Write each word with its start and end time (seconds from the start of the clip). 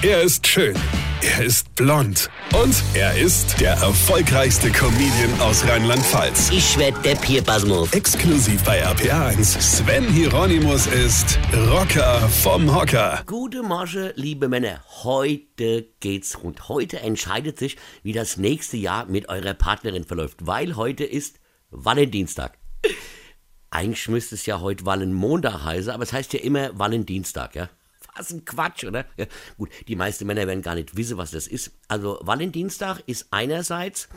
Er 0.00 0.22
ist 0.22 0.46
schön. 0.46 0.76
Er 1.22 1.44
ist 1.44 1.74
blond. 1.74 2.30
Und 2.54 2.84
er 2.94 3.18
ist 3.18 3.60
der 3.60 3.72
erfolgreichste 3.72 4.70
Comedian 4.70 5.40
aus 5.40 5.66
Rheinland-Pfalz. 5.66 6.50
Ich 6.52 6.78
werd 6.78 7.04
der 7.04 7.16
Pierpasmus. 7.16 7.92
Exklusiv 7.92 8.62
bei 8.62 8.86
RPA1. 8.86 9.60
Sven 9.60 10.04
Hieronymus 10.04 10.86
ist 10.86 11.36
Rocker 11.52 12.20
vom 12.28 12.72
Hocker. 12.72 13.24
Gute 13.26 13.64
Morgen, 13.64 14.12
liebe 14.14 14.46
Männer. 14.46 14.84
Heute 15.02 15.88
geht's 15.98 16.44
rund. 16.44 16.68
Heute 16.68 17.00
entscheidet 17.00 17.58
sich, 17.58 17.76
wie 18.04 18.12
das 18.12 18.36
nächste 18.36 18.76
Jahr 18.76 19.06
mit 19.06 19.28
eurer 19.28 19.54
Partnerin 19.54 20.04
verläuft, 20.04 20.46
weil 20.46 20.76
heute 20.76 21.02
ist 21.02 21.40
Valentinstag. 21.70 22.56
Eigentlich 23.70 24.08
müsste 24.08 24.36
es 24.36 24.46
ja 24.46 24.60
heute 24.60 24.86
Valenmontag 24.86 25.64
heißen, 25.64 25.90
aber 25.90 26.04
es 26.04 26.12
heißt 26.12 26.34
ja 26.34 26.38
immer 26.38 26.78
Valentinstag, 26.78 27.56
ja? 27.56 27.68
Was 28.18 28.32
ein 28.32 28.44
Quatsch, 28.44 28.84
oder? 28.84 29.06
Ja, 29.16 29.26
gut, 29.56 29.70
die 29.86 29.94
meisten 29.94 30.26
Männer 30.26 30.46
werden 30.48 30.62
gar 30.62 30.74
nicht 30.74 30.96
wissen, 30.96 31.18
was 31.18 31.30
das 31.30 31.46
ist. 31.46 31.70
Also 31.86 32.18
Valentinstag 32.22 33.00
ist 33.06 33.28
einerseits 33.30 34.08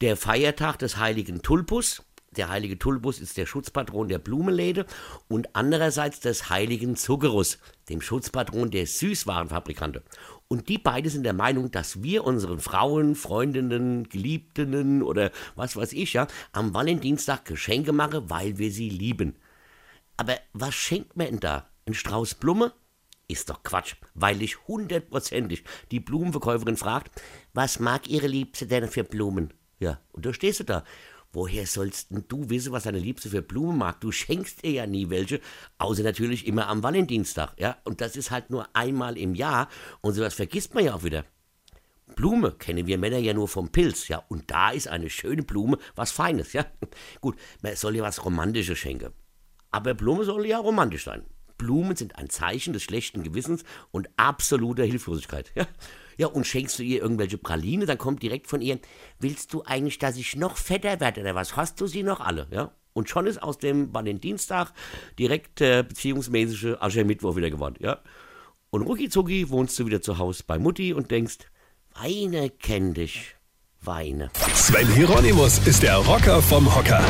der 0.00 0.16
Feiertag 0.16 0.78
des 0.78 0.96
heiligen 0.96 1.42
Tulpus. 1.42 2.04
Der 2.36 2.50
heilige 2.50 2.78
Tulpus 2.78 3.20
ist 3.20 3.36
der 3.36 3.46
Schutzpatron 3.46 4.08
der 4.08 4.18
Blumenläde 4.18 4.86
und 5.28 5.56
andererseits 5.56 6.20
des 6.20 6.50
heiligen 6.50 6.94
Zuckerus, 6.94 7.58
dem 7.88 8.00
Schutzpatron 8.00 8.70
der 8.70 8.86
Süßwarenfabrikante. 8.86 10.04
Und 10.46 10.68
die 10.68 10.78
beiden 10.78 11.10
sind 11.10 11.24
der 11.24 11.32
Meinung, 11.32 11.72
dass 11.72 12.02
wir 12.02 12.24
unseren 12.24 12.60
Frauen, 12.60 13.16
Freundinnen, 13.16 14.08
Geliebten 14.08 15.02
oder 15.02 15.32
was 15.56 15.74
weiß 15.74 15.92
ich 15.94 16.12
ja, 16.12 16.28
am 16.52 16.74
Valentinstag 16.74 17.44
Geschenke 17.44 17.92
machen, 17.92 18.30
weil 18.30 18.58
wir 18.58 18.70
sie 18.70 18.88
lieben. 18.88 19.34
Aber 20.16 20.36
was 20.52 20.74
schenkt 20.74 21.16
man 21.16 21.26
denn 21.26 21.40
da? 21.40 21.68
Ein 21.86 21.94
Strauß 21.94 22.36
Blume? 22.36 22.72
Ist 23.30 23.50
doch 23.50 23.62
Quatsch, 23.62 23.96
weil 24.14 24.40
ich 24.40 24.66
hundertprozentig 24.66 25.62
die 25.90 26.00
Blumenverkäuferin 26.00 26.78
fragt, 26.78 27.20
was 27.52 27.78
mag 27.78 28.08
ihre 28.08 28.26
Liebste 28.26 28.66
denn 28.66 28.88
für 28.88 29.04
Blumen? 29.04 29.52
Ja, 29.78 30.00
und 30.12 30.24
da 30.24 30.32
stehst 30.32 30.60
du 30.60 30.64
da. 30.64 30.82
Woher 31.30 31.66
sollst 31.66 32.10
denn 32.10 32.24
du 32.26 32.48
wissen, 32.48 32.72
was 32.72 32.84
deine 32.84 32.98
Liebste 32.98 33.28
für 33.28 33.42
Blumen 33.42 33.76
mag? 33.76 34.00
Du 34.00 34.12
schenkst 34.12 34.64
ihr 34.64 34.70
ja 34.70 34.86
nie 34.86 35.10
welche, 35.10 35.40
außer 35.76 36.02
natürlich 36.02 36.46
immer 36.46 36.68
am 36.68 36.82
Valentinstag, 36.82 37.52
ja? 37.58 37.76
Und 37.84 38.00
das 38.00 38.16
ist 38.16 38.30
halt 38.30 38.48
nur 38.48 38.66
einmal 38.74 39.18
im 39.18 39.34
Jahr 39.34 39.68
und 40.00 40.14
sowas 40.14 40.32
vergisst 40.32 40.74
man 40.74 40.86
ja 40.86 40.94
auch 40.94 41.04
wieder. 41.04 41.26
Blume 42.16 42.52
kennen 42.52 42.86
wir 42.86 42.96
Männer 42.96 43.18
ja 43.18 43.34
nur 43.34 43.46
vom 43.46 43.70
Pilz, 43.70 44.08
ja? 44.08 44.24
Und 44.28 44.50
da 44.50 44.70
ist 44.70 44.88
eine 44.88 45.10
schöne 45.10 45.42
Blume 45.42 45.76
was 45.94 46.12
Feines, 46.12 46.54
ja? 46.54 46.64
Gut, 47.20 47.36
man 47.60 47.76
soll 47.76 47.96
ja 47.96 48.02
was 48.02 48.24
Romantisches 48.24 48.78
schenken. 48.78 49.12
Aber 49.70 49.92
Blume 49.92 50.24
soll 50.24 50.46
ja 50.46 50.58
romantisch 50.58 51.04
sein. 51.04 51.26
Blumen 51.58 51.96
sind 51.96 52.16
ein 52.16 52.30
Zeichen 52.30 52.72
des 52.72 52.84
schlechten 52.84 53.22
Gewissens 53.22 53.64
und 53.90 54.08
absoluter 54.16 54.84
Hilflosigkeit. 54.84 55.52
Ja? 55.54 55.66
ja, 56.16 56.26
und 56.28 56.46
schenkst 56.46 56.78
du 56.78 56.82
ihr 56.82 57.02
irgendwelche 57.02 57.38
Praline, 57.38 57.84
dann 57.86 57.98
kommt 57.98 58.22
direkt 58.22 58.46
von 58.46 58.60
ihr, 58.60 58.78
willst 59.18 59.52
du 59.52 59.62
eigentlich, 59.64 59.98
dass 59.98 60.16
ich 60.16 60.36
noch 60.36 60.56
fetter 60.56 61.00
werde 61.00 61.20
oder 61.20 61.34
was? 61.34 61.56
Hast 61.56 61.80
du 61.80 61.86
sie 61.86 62.02
noch 62.02 62.20
alle? 62.20 62.46
Ja? 62.50 62.72
Und 62.92 63.08
schon 63.08 63.26
ist 63.26 63.42
aus 63.42 63.58
dem 63.58 63.92
Valentinstag 63.92 64.72
direkt 65.18 65.60
äh, 65.60 65.84
beziehungsmäßige 65.86 66.76
Aschermittwoch 66.80 67.36
wieder 67.36 67.50
geworden. 67.50 67.76
Ja? 67.80 68.00
Und 68.70 68.82
rucki 68.82 69.08
zucki 69.08 69.50
wohnst 69.50 69.78
du 69.78 69.86
wieder 69.86 70.02
zu 70.02 70.18
Hause 70.18 70.44
bei 70.46 70.58
Mutti 70.58 70.92
und 70.92 71.10
denkst, 71.10 71.38
Weine 71.94 72.50
kenn 72.50 72.94
dich. 72.94 73.34
Weine. 73.80 74.30
Sven 74.54 74.88
Hieronymus 74.92 75.58
ist 75.66 75.82
der 75.82 75.96
Rocker 75.96 76.42
vom 76.42 76.74
Hocker. 76.74 77.04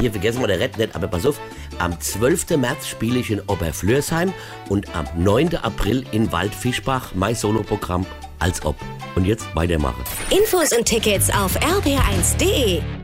Hier 0.00 0.10
vergessen 0.10 0.40
wir 0.40 0.48
der 0.48 0.60
Red 0.60 0.76
nicht, 0.76 0.94
aber 0.94 1.08
pass 1.08 1.26
auf, 1.26 1.40
am 1.80 1.98
12. 1.98 2.56
März 2.56 2.86
spiele 2.86 3.18
ich 3.18 3.30
in 3.30 3.40
Oberflörsheim 3.40 4.32
und 4.68 4.94
am 4.94 5.06
9. 5.16 5.56
April 5.56 6.04
in 6.12 6.30
Waldfischbach 6.32 7.14
mein 7.14 7.34
Soloprogramm 7.34 8.06
als 8.38 8.64
ob. 8.64 8.76
Und 9.16 9.26
jetzt 9.26 9.46
weitermachen. 9.54 10.04
Infos 10.30 10.72
und 10.72 10.84
Tickets 10.84 11.30
auf 11.30 11.56
rb1.de. 11.58 12.99